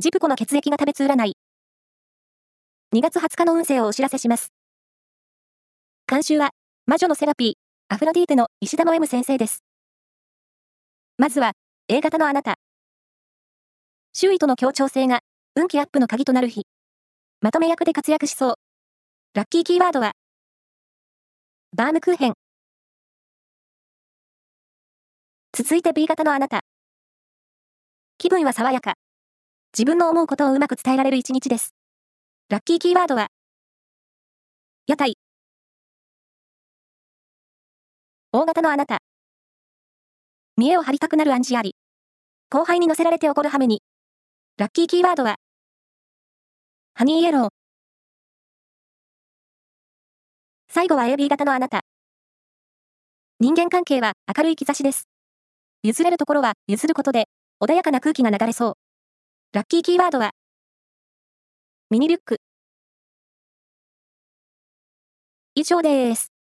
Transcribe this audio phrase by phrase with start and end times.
[0.00, 1.36] ジプコの血液が食べつ占い。
[2.92, 4.52] 2月20日の運勢をお知らせします。
[6.08, 6.50] 監修は、
[6.84, 9.62] 魔女のセラピー、アフロディーテの石田の M 先生です。
[11.16, 11.52] まずは、
[11.86, 12.56] A 型のあなた。
[14.12, 15.20] 周囲との協調性が、
[15.54, 16.66] 運気アップの鍵となる日。
[17.40, 18.54] まとめ役で活躍しそう。
[19.34, 20.14] ラッキーキーワードは、
[21.72, 22.34] バームクーヘン。
[25.52, 26.62] 続いて B 型のあなた。
[28.18, 28.94] 気分は爽やか。
[29.76, 31.74] 自分の思うことをうまく伝えられる一日です。
[32.48, 33.26] ラッキーキーワードは、
[34.86, 35.16] 屋台。
[38.30, 38.98] 大型のあなた。
[40.56, 41.74] 見栄を張りたくなる暗示あり。
[42.50, 43.82] 後輩に乗せられて怒る羽目に。
[44.58, 45.34] ラッキーキーワードは、
[46.94, 47.48] ハニーイエロー。
[50.68, 51.80] 最後は AB 型のあなた。
[53.40, 55.08] 人間関係は明るい兆しです。
[55.82, 57.24] 譲れるところは譲ることで、
[57.60, 58.83] 穏やかな空気が流れそう。
[59.54, 60.32] ラッキーキーワードは、
[61.88, 62.40] ミニリュック。
[65.54, 66.33] 以上です。